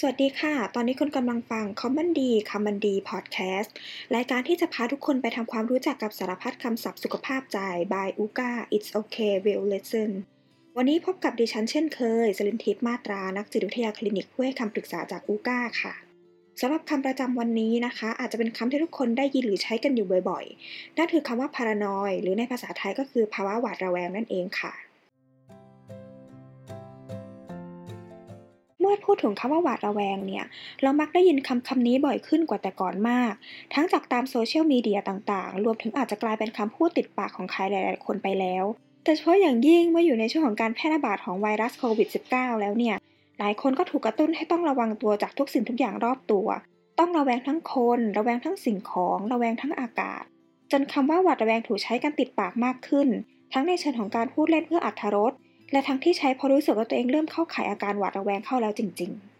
[0.00, 2.20] สวัสดีค่ะ ตอนนี้คุณกำลังฟัง Common D
[2.50, 3.74] คำมันดีพอดแคสต์
[4.16, 7.58] รายการที่จะพาทุกคนไปทำความรู้จักกับสารพัดคำศัพท์สุขภาพใจ
[7.92, 10.10] by Uga It's okay will listen
[10.76, 15.94] วันนี้พบกับดิฉันเช่นเคย สลินทิพย์มาตรา นักจิตวิทยาคลินิกผู้ให้คำปรึกษาจากอูก้าค่ะ
[16.60, 24.74] สำหรับคำประจำวันนี้นะคะ อาจจะเป็นคำที่ทุกคนได้ยินหรือใช้กันอยู่บ่อยๆ นั่นคือคำว่า paranoid หรือในภาษาไทยก็คือภาวะหวาดระแวงนั่นเองค่ะ
[28.94, 30.44] อพูดถึงคำว่าหวาดระแวงเนี่ย
[30.82, 33.32] เรามักได้ยินคำคำนี้บ่อยขึ้นกว่าแต่ก่อนมาก
[33.74, 38.64] ทั้งจากตามโซเชียลมีเดียต่างๆ รวมถึงอาจจะกลายเป็นคำพูดติดปากของใครหลายๆ คนไปแล้ว
[39.04, 42.96] แต่เฉพาะอย่างยิ่งเมื่ออยู่ในช่วงของการแพร่ระบาดของไวรัสโควิด -19 แล้วเนี่ย
[43.38, 46.46] หลายคนก็ถูกกระตุ้นให้ต้องระวังตัวจากทุกสิ่งทุกอย่างรอบตัว
[46.98, 50.22] ต้องระแวงทั้งคน ระแวงทั้งสิ่งของ ระแวงทั้งอากาศ
[50.72, 53.08] จนคำว่าหวาดระแวงถูกใช้กันติดปากมากขึ้น
[53.52, 55.32] ทั้งในเชิงของการพูดเล่นเพื่ออัธรส
[55.74, 59.34] และทั้งที่ใช้เพราะรู้สึกว่าตัวเองเริ่มเข้าข่ายอาการหวาดระแวงเข้าแล้วจริง ๆ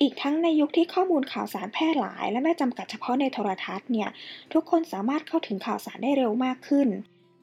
[0.00, 4.08] อีกทั้งในยุคที่ข้อมูลข่าวสารแพร่หลาย และไม่จำกัดเฉพาะในโทรทัศน์เนี่ย
[4.52, 6.88] ทุกคนสามารถเข้าถึงข่าวสารได้เร็วมากขึ้น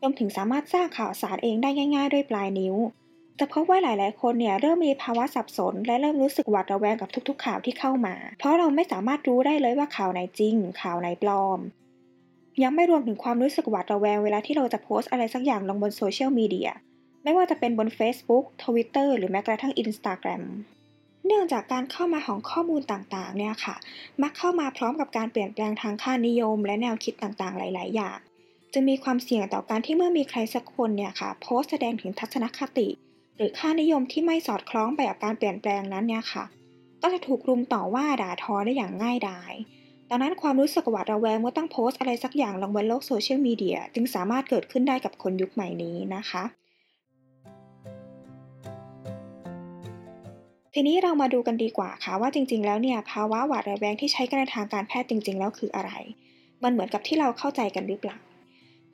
[0.01, 2.75] รวมถึงสามารถสร้างข่าวสารเองได้ง่าย ๆ ด้วยปลายนิ้ว
[3.39, 11.61] จะพบว่าหลาย ๆ คนเนี่ยเริ่มมีภาวะสับสน และเริ่มรู้สึกหวาดระแวงกับทุกๆ ข่าวที่เข้ามา เพราะเราไม่สามารถรู้ได้เลยว่าข่าวไหนจริง ข่าวไหนปลอม
[12.61, 16.69] ยังไม่รวมถึงความรู้สึกหวาดระแวงเวลาที่เราจะโพสต์อะไรสักอย่างลงบนโซเชียลมีเดีย
[17.23, 20.43] ไม่ว่าจะเป็นบน Facebook Twitter หรือแม้กระทั่ง Instagram
[21.25, 23.75] เนื่องจากการเข้ามาของข้อมูลต่างๆ เนี่ยค่ะ
[24.21, 28.17] มักเข้ามาพร้อมกับการเปลี่ยนแปลงทางค่านิยม และแนวคิดต่างๆ หลาย ๆ อย่าง
[28.73, 32.87] จะมีความเสี่ยงต่อการที่เมื่อมีใครสักคนเนี่ยค่ะ โพสต์แสดงถึงทัศนคติ
[33.37, 36.43] หรือค่านิยมที่ไม่สอดคล้องไปกับการเปลี่ยนแปลงนั้นเนี่ยค่ะ
[37.01, 39.53] ก็จะถูกรุมต่อว่าด่าทอได้อย่างง่ายดาย
[40.15, 46.43] ดังนั้นความรู้สึกหวาดระแวงเมื่อต้องโพสต์อะไรสักอย่างลงบนโลกโซเชียลมีเดียจึงสามารถเกิดขึ้นได้กับคนยุคใหม่นี้นะคะ
[50.73, 55.91] ทีนี้เรามาดูกันดีกว่าค่ะว่าจริง ๆ แล้วเนี่ยภาวะหวาดระแวงที่ใช้กันในทางการแพทย์จริง ๆ แล้วคืออะไร
[56.63, 58.17] มันเหมือนกับที่เราเข้าใจกันหรือเปล่า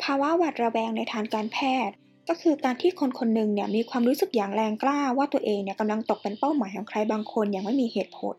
[0.03, 1.95] ภาวะหวาดระแวงในทางการแพทย์
[2.29, 8.37] ก็คือการที่คนคนหนึ่งเนี่ยมีความรู้สึกอย่างแรงกล้าว่าตัวเองเนี่ยกำลังตกเป็นเป้าหมายของใครบางคนอย่างไม่มีเหตุผล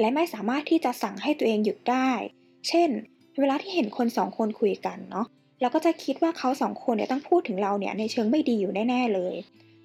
[0.00, 2.10] และไม่สามารถที่จะสั่งให้ตัวเองหยุดได้
[2.68, 2.90] เช่น
[3.40, 5.26] เวลาที่เห็นคนสองคนคุยกันเนาะ
[5.60, 9.34] เราก็จะคิดว่าเขาสองคนเนี่ยต้องพูดถึงเราเนี่ยในเชิงไม่ดีอยู่แน่ๆเลย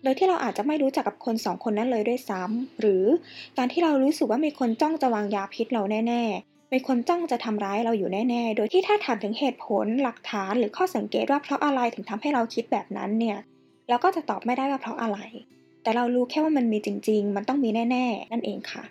[0.03, 3.03] โดยที่เราอาจจะไม่รู้จักกับคนสองคนนั้นเลยด้วยซ้ำหรือ
[3.57, 13.38] การที่เรารู้สึกว่ามีคนจ้องจะวางยาพิษเราแน่ๆมีคนจ้องจะทำร้ายเราอยู่แน่ๆ โดยที่ถ้าถามถึงเหตุผลหลักฐานหรือข้อสังเกตว่าเพราะอะไรถึงทำให้เราคิดแบบนั้นเนี่ย
[13.90, 15.19] เราก็จะตอบไม่ได้ว่าเพราะอะไร
[15.84, 18.84] แต่เรารู้แค่ว่ามันมีจริง ๆ มันต้องมีแน่ ๆ นั่นเองค่ะ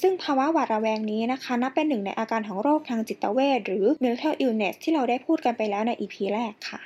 [0.00, 6.80] ซึ่งภาวะหวาดระแวงนี้นะคะนับเป็นหนึ่งในอาการของโรคทางจิตเวชหรือ mental illness ที่เราได้พูดกันไปแล้วใน EP แรกค่ะ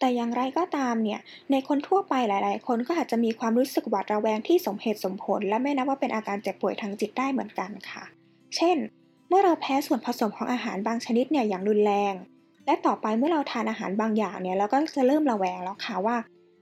[0.00, 1.20] แต่อย่างไรก็ตามเนี่ย
[1.50, 8.04] ในคนทั่วไปหลาย ๆ คนก็อาจจะมีความรู้สึกหวาดระแวงที่สมเหตุสมผล และไม่นับว่าเป็นอาการเจ็บป่วยทางจิตได้เหมือนกันค่ะ
[8.56, 8.76] เช่น
[9.28, 12.14] เมื่อเราแพ้ส่วนผสมของอาหารบางชนิดเนี่ยอย่างรุนแรง
[12.66, 16.16] และต่อไปเมื่อเราทานอาหารบางอย่างเนี่ยเราก็จะเริ่มระแวงแล้วค่ะว่า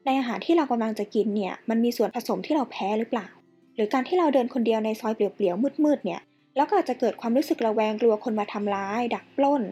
[0.04, 3.28] ในอาหารที่เรากำลังจะกินเนี่ยมันมีส่วนผสมที่เราแพ้หรือเปล่า
[3.74, 6.20] หรือการที่เราเดินคนเดียวในซอยเปลี่ยวๆมืดๆเนี่ย
[6.56, 9.62] แล้วก็อาจจะเกิดความรู้สึกระแวงกลัวคนมาทำร้าย ดักปล้น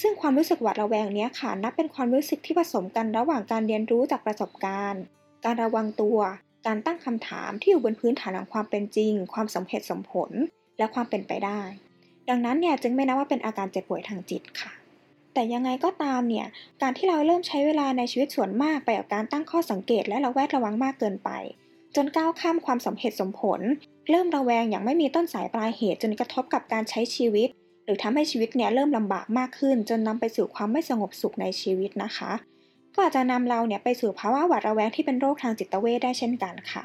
[0.00, 5.02] ซึ่งความรู้สึกหวาดระแวงนี้ค่ะนับเป็นความรู้สึกที่ผสมกันระหว่างการเรียนรู้จากประสบการณ์
[5.44, 6.18] การระวังตัว
[6.66, 10.30] การตั้งคำถามที่อยู่บนพื้นฐานของความเป็นจริง ความสมเหตุสมผล
[10.78, 11.60] และความเป็นไปได้
[12.28, 14.70] ดังนั้นเนี่ยจึงไม่นับว่าเป็นอาการเจ็บป่วยทางจิตค่ะ
[15.34, 16.46] แต่ยังไงก็ตามเนี่ย
[16.82, 21.30] การที่เราเริ่มใช้เวลาในชีวิตส่วนมากไปกับการตั้งข้อสังเกตและระแวดระวังมากเกินไป
[21.96, 23.60] จนก้าวข้ามความสมเหตุสมผล
[24.10, 27.48] เริ่มระแวงอย่างไม่มีต้นสายปลายเหตุจนกระทบกับการใช้ชีวิต
[27.84, 32.32] หรือทำให้ชีวิตเนี่ยเริ่มลำบากมากขึ้น จนนำไปสู่ความไม่สงบสุขในชีวิตนะคะ
[32.94, 36.84] ก็อาจจะนำเราเนี่ยไปสู่ภาวะหวาดระแวงที่เป็นโรคทางจิตเวทได้เช่นกันค่ะ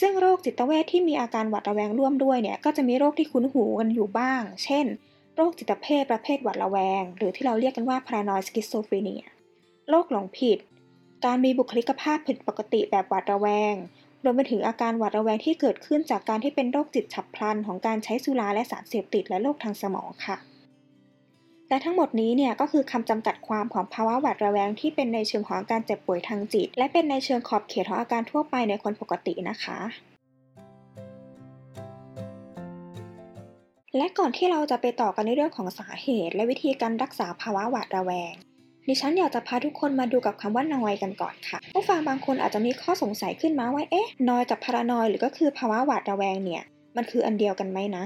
[0.00, 4.86] ซึ่งโรคจิตเวทที่มีอาการหวาดระแวงร่วมด้วยเนี่ยก็จะมีโรคที่คุ้นหูกันอยู่บ้าง เช่น
[5.40, 9.22] โรคจิตเภทประเภทหวาดระแวง หรือที่เราเรียกกันว่า paranoid schizophrenia
[9.90, 10.58] โรคหลงผิด
[11.24, 13.74] การมีบุคลิกภาพผิดปกติแบบหวาดระแวง
[14.24, 20.36] รวมไปถึงอาการหวาดระแวงที่เกิดขึ้นจากการที่เป็นโรคจิตฉับพลันของการใช้สุราและสารเสพติดและโรคทางสมองค่ะ
[21.68, 29.78] และทั้งหมดนี้เนี่ยก็คือคำจำกัดความของภาวะหวาดระแวงที่เป็นในเชิงของอาการเจ็บป่วยทางจิต และเป็นในเชิงขอบเขตของอาการทั่วไปในคนปกตินะคะ
[33.96, 38.34] และก่อนที่เราจะไปต่อกันในเรื่องของสาเหตุ และวิธีการรักษาภาวะหวาดระแวง
[38.88, 46.62] ดิฉันอยากจะพาทุกคนมาดูกับคำว่านอยกันก่อนค่ะผู้ฟังบางคนอาจจะมีข้อสงสัยขึ้นมาว่าเอ๊ะนอยกับพารานอยหรือก็คือภาวะหวาดระแวงเนี่ย
[46.96, 48.04] มันคืออันเดียวกันไหมนะ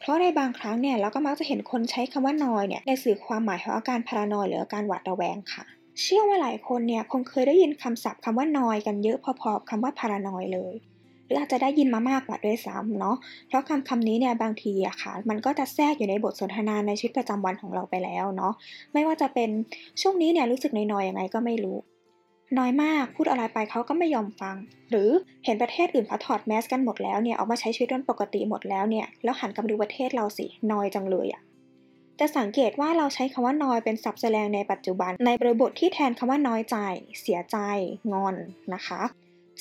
[0.00, 5.64] เพราะในบางครั้งเนี่ยเราก็มักจะเห็นคนใช้คำว่านอยเนี่ยในสื่อความหมายของอาการพารานอยหรืออาการหวาดระแวงค่ะ
[6.00, 10.74] เชื่อว่าหลายคนเนี่ยคงเคยได้ยินคำศัพท์คำว่านอยกันเยอะพอๆกับคำว่าพารานอยเลย
[11.34, 13.16] รืออาจจะได้ยินมามากกว่าด้วยซ้ำเนาะ
[13.48, 18.52] เพราะคำคำนี้เนี่ยบางทีอะค่ะ มันก็จะแทรกอยู่ในบทสนทนาในชีวิตประจำวันของเราไปแล้วเนาะ
[18.92, 19.50] ไม่ว่าจะเป็น
[20.00, 21.76] ช่วงนี้เนี่ยรู้สึกน้อยๆยังไงก็ไม่รู้
[22.58, 24.56] น้อยมากพูดอะไรไปเขาก็ไม่ยอมฟัง
[24.90, 25.08] หรือ
[25.44, 31.42] เห็นประเทศอื่นเขาถอดแมสกันหมดแล้วเนี่ยออกมาใช้ชีวิตเป็นปกติหมดแล้วเนี่ยแล้วหันกลับมาดูประเทศเราสิน้อยจังเลยอะ
[32.20, 36.76] จะสังเกตว่าเราใช้คำว่านอยเป็นศัพท์แสดงในปัจจุบัน ในบริบทที่แทนคำว่าน้อยใจ
[37.20, 37.56] เสียใจ
[38.12, 38.36] งอน
[38.74, 39.00] นะคะ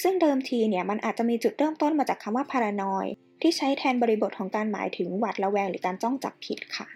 [0.01, 3.05] ซึ่งเดิมทีเนี่ยมันอาจจะมีจุดเริ่มต้นมาจากคำว่าพารานอย
[3.41, 6.87] ที่ใช้แทนบริบทของการหมายถึงหวาดระแวงหรือการจ้องจับผิดค่ะ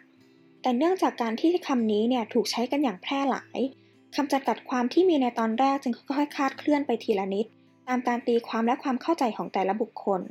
[0.62, 3.60] แต่เนื่องจากการที่คำนี้เนี่ยถูกใช้กันอย่างแพร่หลาย
[4.16, 7.46] คำจำกัดความที่มีในตอนแรกจึงค่อยๆคาดเคลื่อนไปทีละนิด
[7.88, 10.22] ตามการตีความและความเข้าใจของแต่ละบุคคล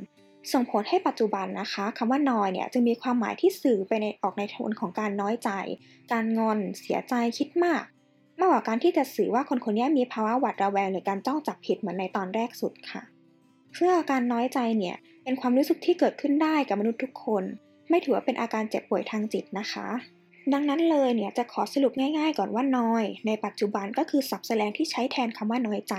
[0.53, 5.49] ส่งผลให้ปัจจุบันนะคะคำว่านอยเนี่ยจึงมีความหมายที่สื่อไปในออกในโทนของการน้อยใจ
[6.11, 7.83] การงอน เสียใจคิดมาก
[8.39, 13.01] มากกว่าการที่จะสื่อว่าคนคนนี้มีภาวะหวาดระแวงหรือการจ้องจับผิดเหมือนในตอนแรกสุดค่ะ
[13.73, 17.43] เพื่ออาการน้อยใจเนี่ยเป็นความรู้สึกที่เกิดขึ้นได้กับมนุษย์ทุกคน
[17.89, 19.87] ไม่ถือว่าเป็นอาการเจ็บป่วยทางจิตนะคะ
[20.53, 25.95] ดังนั้นเลยเนี่ยจะขอสรุปง่ายๆ ก่อนว่านอย ในปัจจุบันก็คือสับแสลงที่ใช้แทนคำว่าน้อยใจ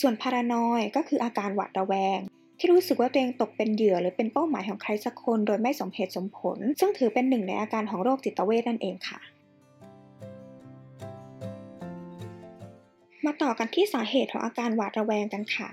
[0.00, 2.20] ส่วนพารานอยก็คืออาการหวาดระแวง
[2.58, 9.18] ที่รู้สึกว่าตัวเองตกเป็นเหยื่อหรือเป็นเป้าหมายของใครสักคน โดยไม่สมเหตุสมผล ซึ่งถือเป็นหนึ่งในอาการของโรคจิตเวทนั่นเองค่ะ
[13.26, 15.68] มาต่อกันที่สาเหตุของอาการหวาดระแวงกันค่ะ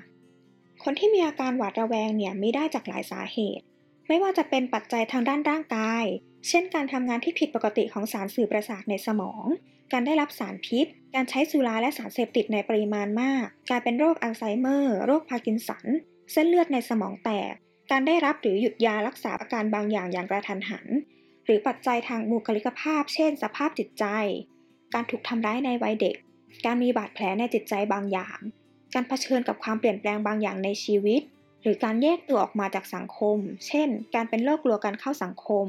[0.83, 3.63] คนที่มีอาการหวาดระแวงเนี่ยมีได้จากหลายสาเหตุ
[4.07, 6.05] ไม่ว่าจะเป็นปัจจัยทางด้านร่างกาย
[6.47, 9.45] เช่น การทำงานที่ผิดปกติของสารสื่อประสาทในสมอง
[9.91, 15.85] การได้รับสารพิษ การใช้สุราและสารเสพติดในปริมาณมาก การเป็นโรคอัลไซเมอร์ โรคพาร์กินสัน
[16.31, 17.53] เส้นเลือดในสมองแตก
[17.91, 20.85] การได้รับหรือหยุดยารักษาอาการบางอย่างอย่างกระทันหัน
[21.45, 24.05] หรือปัจจัยทางบุคลิกภาพ เช่น สภาพจิตใจ
[24.93, 26.15] การถูกทำร้ายในวัยเด็ก
[26.65, 28.37] การมีบาดแผลในจิตใจบางอย่าง
[28.93, 31.21] การเผชิญกับความเปลี่ยนแปลงบางอย่างในชีวิต
[31.61, 33.37] หรือการแยกตัวออกมาจากสังคม
[33.67, 35.65] เช่น การเป็นโรคกลัวการเข้าสังคม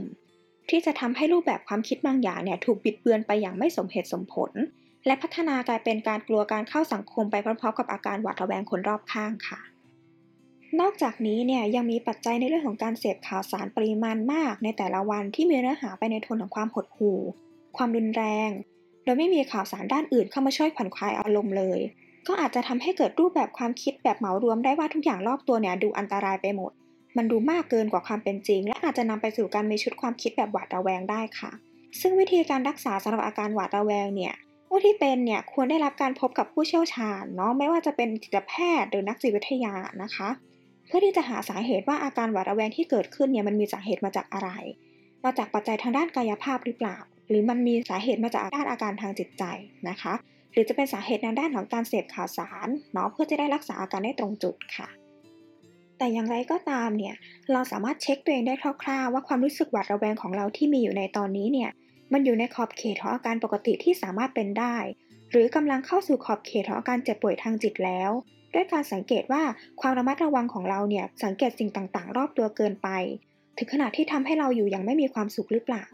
[0.70, 4.52] ที่จะทำให้รูปแบบความคิดบางอย่างเนี่ยถูกบิดเบือนไปอย่างไม่สมเหตุสมผล
[5.06, 9.60] และพัฒนากลายเป็นการกลัวการเข้าสังคมไปพร้อมๆกับอาการหวาดระแวงคนรอบข้างค่ะ
[10.80, 17.18] นอกจากนี้เนี่ยยังมีปัจจัยในเรื่องของการเสพข่าวสารปริมาณมาก ในแต่ละวันที่มีเนื้อหาไปในโทนของความหดหู่
[17.76, 18.50] ความรุนแรง
[19.04, 21.80] โดยไม่มีข่าวสารด้านอื่นเข้ามาช่วยผ่อนคลายอารมณ์เลย
[22.28, 26.72] ก็อาจจะทำให้เกิดรูปแบบความคิดแบบเหมารวมได้ว่าทุกอย่างรอบตัวเนี่ยดูอันตรายไปหมด
[27.16, 31.50] มันดูมากเกินกว่าความเป็นจริง และอาจจะนำไปสู่การมีชุดความคิดแบบหวาดระแวงได้ค่ะ
[32.00, 34.34] ซึ่งวิธีการรักษาสำหรับอาการหวาดระแวงเนี่ย
[34.68, 40.28] ผู้ที่เป็นเนี่ยควรได้รับการพบกับผู้เชี่ยวชาญเนาะไม่ว่าจะเป็นจิตแพทย์หรือนักจิตวิทยานะคะ
[40.86, 44.50] เพื่อที่จะหาสาเหตุว่าอาการหวาดระแวงที่เกิดขึ้นเนี่ยมันมีสาเหตุมาจากอะไร
[45.24, 46.96] มาจากปัจจัยทางด้านกายภาพหรือเปล่า
[47.32, 49.44] หรือมันมีสาเหตุมาจากด้านอาการทางจิตใจ
[49.88, 50.14] นะคะ
[50.52, 54.88] หรือจะเป็นสาเหตุในด้านของการเสพข่าวสารเนาะเพื่อจะได้รักษาอาการได้ตรงจุดค่ะ
[55.98, 57.14] แต่อย่างไรก็ตามเนี่ย
[57.52, 61.70] เราสามารถเช็คตัวเองได้คร่าวๆว่าความรู้สึกหวาดระแวงของเราที่มีอยู่ในตอนนี้เนี่ย
[62.12, 64.76] มันอยู่ในขอบเขตของอาการปกติที่สามารถเป็นได้
[65.30, 68.10] หรือกำลังเข้าสู่ขอบเขตของอาการเจ็บป่วยทางจิตแล้ว
[68.54, 69.42] ด้วยการสังเกตว่า
[69.80, 72.88] ความระมัดระวังของเราเนี่ยสังเกตสิ่งต่างๆ รอบตัวเกินไป
[73.58, 75.84] ถึงขนาดที่ทำให้เราอยู่อย่างไม่มีความสุขหรือเปล่า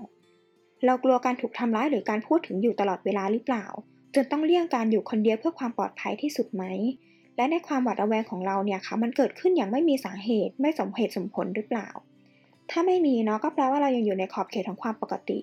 [0.86, 3.66] เรากลัวการถูกทำร้ายหรือการพูดถึงอยู่ตลอดเวลาหรือเปล่า
[4.14, 6.64] จนต้องเลี่ยงการอยู่คนเดียวเพื่อความปลอดภัยที่สุดไหม
[7.36, 11.88] และในความหวาดระแวงของเราเนี่ยค่ะมันเกิดขึ้นอย่างไม่มีสาเหตุ ไม่สมเหตุสมผลหรือเปล่า
[12.70, 15.38] ถ้าไม่มีเนาะก็แปลว่าเรายังอยู่ในขอบเขตของความปกติ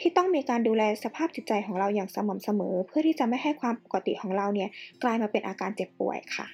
[0.00, 4.68] ที่ต้องมีการดูแลสภาพจิตใจของเราอย่างสม่ำเสมอ เพื่อที่จะไม่ให้ความปกติของเราเนี่ย
[5.02, 6.46] กลายมาเป็นอาการเจ็บป่วยค่ะ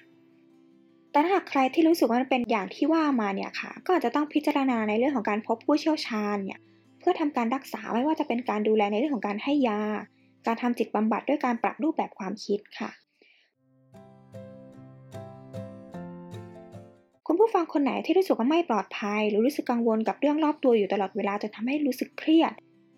[1.12, 6.60] แต่ถ้าหากใครที่รู้สึกว่ามันเป็นอย่างที่ว่ามาเนี่ยค่ะ ก็อาจจะต้องพิจารณาในเรื่องของการพบผู้เชี่ยวชาญเนี่ย
[7.02, 9.80] เพื่อทำการรักษาไม่ว่าจะเป็นการดูแลในเรื่องของการให้ยา
[10.46, 12.90] การทำจิตบำบัดด้วยการปรับรูปแบบความคิดค่ะ
[17.26, 22.52] คุณผู้ฟังคนไหนที่รู้สึกว่าไม่ปลอดภัย หรือรู้สึกกังวลกับเรื่องรอบตัวอยู่ตลอดเวลาจนทำให้รู้สึกเครียด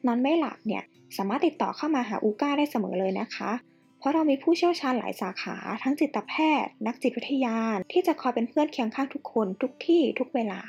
[0.07, 0.85] นอนไม่หลับเนี่ย
[1.17, 3.51] สามารถติดต่อเข้ามาหาอูก้าได้เสมอเลยนะคะ
[3.99, 6.33] เพราะเรามีผู้เชี่ยวชาญหลายสาขา ทั้งจิตแพ
[6.63, 7.59] ทย์ นักจิตวิทยา
[7.93, 10.61] ที่จะคอยเป็นเพื่อนเคียงข้างทุกคน ทุกที่ทุกเวลา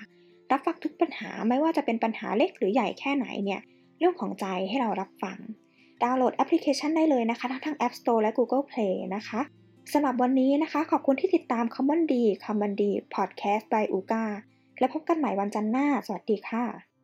[0.51, 3.61] รับฟังทุกปัญหาไม่ว่าจะเป็นปัญหาเล็กหรือใหญ่แค่ไหนเนี่ย
[3.99, 5.37] เรื่องของใจให้เรารับฟัง
[6.03, 9.41] ดาวน์โหลดแอปพลิเคชันได้เลยนะคะ ทั้งทั้ง App Store และ Google Play นะคะ
[9.93, 12.13] สำหรับวันนี้นะคะ ขอบคุณที่ติดตาม Common D
[12.45, 12.83] Common D
[13.15, 14.25] Podcast by อูกา
[14.79, 16.94] และพบกันใหม่วันจันทร์หน้า สวัสดีค่ะ